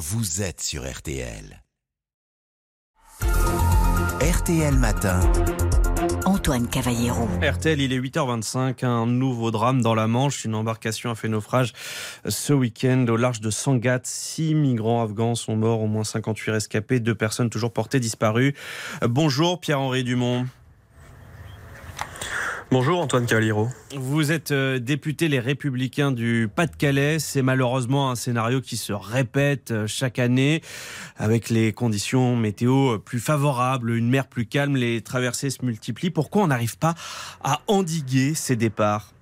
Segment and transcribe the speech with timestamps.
[0.00, 1.62] vous êtes sur RTL.
[4.22, 5.20] RTL Matin.
[6.24, 7.28] Antoine Cavallero.
[7.42, 10.46] RTL, il est 8h25, un nouveau drame dans la Manche.
[10.46, 11.74] Une embarcation a fait naufrage
[12.26, 14.06] ce week-end au large de Sangatte.
[14.06, 18.54] Six migrants afghans sont morts, au moins 58 rescapés, deux personnes toujours portées disparues.
[19.02, 20.46] Bonjour Pierre-Henri Dumont.
[22.72, 23.68] Bonjour Antoine Cavaliero.
[23.96, 27.18] Vous êtes euh, député Les Républicains du Pas-de-Calais.
[27.18, 30.62] C'est malheureusement un scénario qui se répète euh, chaque année
[31.16, 36.10] avec les conditions météo plus favorables, une mer plus calme, les traversées se multiplient.
[36.10, 36.94] Pourquoi on n'arrive pas
[37.42, 39.14] à endiguer ces départs?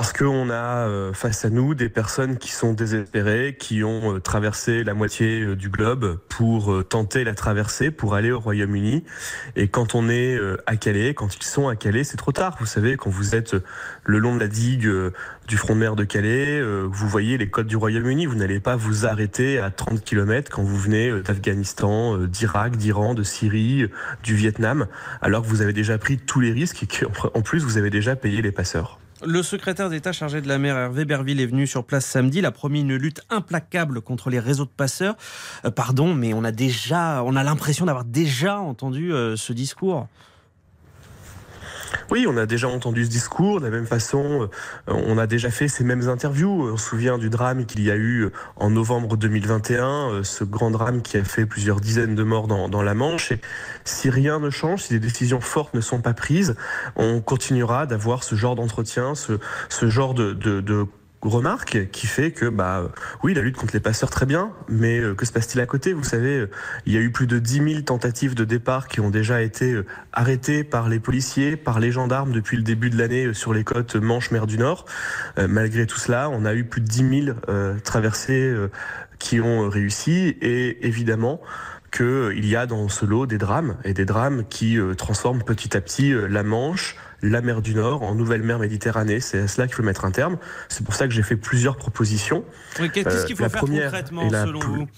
[0.00, 4.18] Parce qu'on a euh, face à nous des personnes qui sont désespérées, qui ont euh,
[4.18, 9.04] traversé la moitié euh, du globe pour tenter la traversée, pour aller au Royaume-Uni.
[9.56, 12.56] Et quand on est à Calais, quand ils sont à Calais, c'est trop tard.
[12.60, 13.54] Vous savez, quand vous êtes
[14.04, 14.90] le long de la digue
[15.46, 18.76] du front de mer de Calais, vous voyez les côtes du Royaume-Uni, vous n'allez pas
[18.76, 23.86] vous arrêter à 30 km quand vous venez d'Afghanistan, d'Irak, d'Iran, de Syrie,
[24.22, 24.86] du Vietnam,
[25.20, 28.16] alors que vous avez déjà pris tous les risques et qu'en plus vous avez déjà
[28.16, 28.98] payé les passeurs.
[29.26, 32.38] Le secrétaire d'État chargé de la mer, Hervé Berville, est venu sur place samedi.
[32.38, 35.14] Il a promis une lutte implacable contre les réseaux de passeurs.
[35.66, 40.08] Euh, pardon, mais on a déjà, on a l'impression d'avoir déjà entendu euh, ce discours.
[42.10, 43.60] Oui, on a déjà entendu ce discours.
[43.60, 44.48] De la même façon,
[44.88, 46.70] euh, on a déjà fait ces mêmes interviews.
[46.72, 50.72] On se souvient du drame qu'il y a eu en novembre 2021, euh, ce grand
[50.72, 53.32] drame qui a fait plusieurs dizaines de morts dans, la Manche.
[53.84, 56.56] Si rien ne change, si des décisions fortes ne sont pas prises,
[56.96, 59.38] on continuera d'avoir ce genre d'entretien, ce,
[59.88, 60.86] genre de, de, de
[61.28, 62.90] remarque qui fait que bah
[63.22, 65.92] oui la lutte contre les passeurs très bien mais euh, que se passe-t-il à côté?
[65.92, 66.50] Vous savez euh,
[66.86, 69.72] il y a eu plus de 10 000 tentatives de départ qui ont déjà été
[69.72, 73.64] euh, arrêtées par les policiers par les gendarmes depuis le début de l'année sur les
[73.64, 74.86] côtes Manche-Mer du Nord.
[75.36, 77.36] Malgré tout cela on a eu plus de 10 000
[77.84, 78.54] traversées
[79.18, 81.40] qui ont réussi et évidemment
[81.92, 85.80] qu'il y a dans ce lot des drames et des drames qui transforment petit à
[85.80, 89.20] petit la Manche la mer du Nord en nouvelle mer Méditerranée.
[89.20, 90.38] C'est à cela qu'il faut mettre un terme.
[90.68, 92.44] C'est pour ça que j'ai fait plusieurs propositions.
[92.76, 94.88] Qu'est-ce qu'il faut euh, faire concrètement selon vous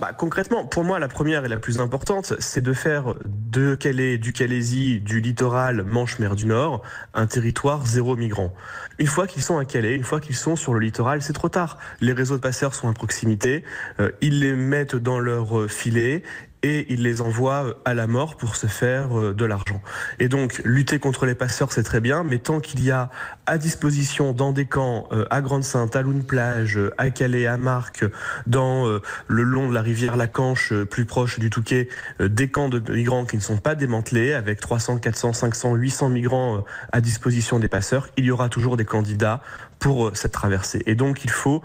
[0.00, 4.16] bah, concrètement, pour moi, la première et la plus importante, c'est de faire de Calais,
[4.16, 6.82] du Calaisie, du littoral Manche-Mer du Nord,
[7.14, 8.54] un territoire zéro migrant.
[9.00, 11.48] Une fois qu'ils sont à Calais, une fois qu'ils sont sur le littoral, c'est trop
[11.48, 11.78] tard.
[12.00, 13.64] Les réseaux de passeurs sont à proximité,
[13.98, 16.22] euh, ils les mettent dans leur euh, filet
[16.62, 19.80] et il les envoie euh, à la mort pour se faire euh, de l'argent.
[20.18, 23.10] Et donc, lutter contre les passeurs, c'est très bien, mais tant qu'il y a
[23.46, 28.04] à disposition dans des camps euh, à Grande-Sainte, à Loune-Plage, à Calais, à Marc,
[28.46, 28.86] dans
[29.26, 31.88] le long de la rivière Lacanche, plus proche du Touquet,
[32.20, 36.64] des camps de migrants qui ne sont pas démantelés, avec 300, 400, 500, 800 migrants
[36.92, 39.40] à disposition des passeurs, il y aura toujours des candidats
[39.78, 40.82] pour cette traversée.
[40.86, 41.62] Et donc, il faut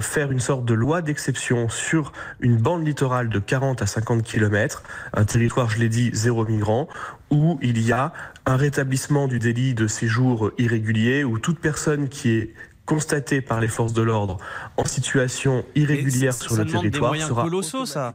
[0.00, 4.82] faire une sorte de loi d'exception sur une bande littorale de 40 à 50 km,
[5.12, 6.88] un territoire, je l'ai dit, zéro migrant,
[7.30, 8.12] où il y a
[8.46, 12.54] un rétablissement du délit de séjour irrégulier, où toute personne qui est
[12.84, 14.38] constatée par les forces de l'ordre
[14.76, 18.14] en situation irrégulière sur le territoire sera colossaux, ça.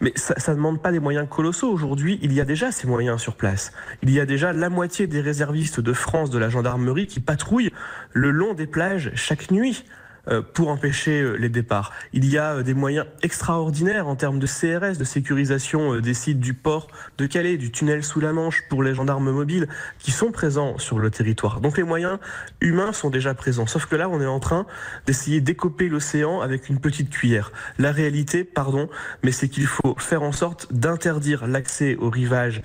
[0.00, 1.70] Mais ça ne demande pas des moyens colossaux.
[1.70, 3.72] Aujourd'hui, il y a déjà ces moyens sur place.
[4.02, 7.72] Il y a déjà la moitié des réservistes de France de la gendarmerie qui patrouillent
[8.12, 9.84] le long des plages chaque nuit.
[10.30, 11.92] Euh, pour empêcher euh, les départs.
[12.12, 16.38] Il y a euh, des moyens extraordinaires en termes de CRS, de sécurisation des sites
[16.38, 16.86] du port
[17.18, 19.66] de Calais, du tunnel sous la Manche pour les gendarmes mobiles
[19.98, 21.60] qui sont présents sur le territoire.
[21.60, 22.18] Donc les moyens
[22.60, 23.66] humains sont déjà présents.
[23.66, 24.66] Sauf que là, on est en train
[25.06, 27.50] d'essayer d'écoper l'océan avec une petite cuillère.
[27.78, 28.88] La réalité, pardon,
[29.24, 32.62] mais c'est qu'il faut faire en sorte d'interdire l'accès au rivage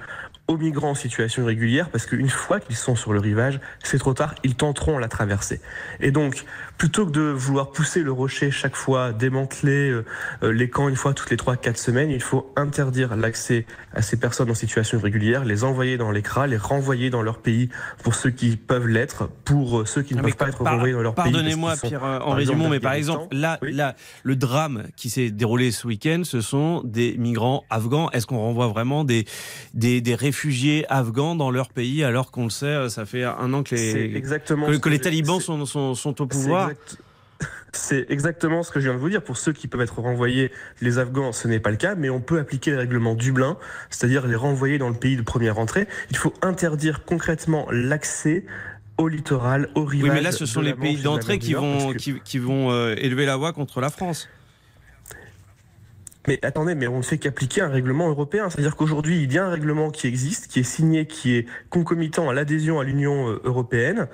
[0.48, 4.14] aux migrants en situation irrégulière parce qu'une fois qu'ils sont sur le rivage, c'est trop
[4.14, 5.60] tard, ils tenteront la traversée.
[6.00, 6.46] Et donc,
[6.78, 10.04] plutôt que de vouloir pousser le rocher chaque fois, démanteler euh,
[10.52, 14.52] les camps une fois toutes les 3-4 semaines, il faut interdire l'accès à ces personnes
[14.52, 17.70] en situation irrégulière, les envoyer dans l'écras, les renvoyer dans leur pays
[18.04, 20.94] pour ceux qui peuvent l'être, pour euh, ceux qui ne ah, peuvent pas être renvoyés
[20.94, 21.32] dans leur pays.
[21.32, 26.22] Pardonnez-moi, Pierre-Henri Dumont, mais par exemple, là, là, le drame qui s'est déroulé ce week-end,
[26.24, 28.12] ce sont des migrants afghans.
[28.12, 29.26] Est-ce qu'on renvoie vraiment des,
[29.74, 30.35] des, des réfugiés
[30.90, 34.22] afghans dans leur pays alors qu'on le sait, ça fait un an que les,
[34.80, 36.72] que, les talibans sont, sont, sont, au pouvoir
[37.74, 39.22] C'est exactement ce que je viens de vous dire.
[39.22, 40.52] Pour ceux qui peuvent être renvoyés,
[40.82, 43.58] les Afghans, ce n'est pas le cas, mais on peut appliquer le règlement Dublin,
[43.90, 45.88] c'est-à-dire les renvoyer dans le pays de première entrée.
[46.10, 48.46] Il faut interdire concrètement l'accès
[48.98, 50.10] au littoral, au rivage.
[50.10, 53.36] Oui, mais là, ce sont les pays d'entrée qui vont, qui, vont euh, élever la
[53.36, 54.30] voix contre la France.
[56.28, 58.50] Mais attendez, mais on ne fait qu'appliquer un règlement européen.
[58.50, 62.30] C'est-à-dire qu'aujourd'hui, il y a un règlement qui existe, qui est signé, qui est concomitant
[62.30, 64.08] à l'adhésion à l'Union euh, européenne.